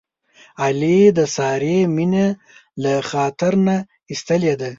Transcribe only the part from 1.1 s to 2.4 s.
د سارې مینه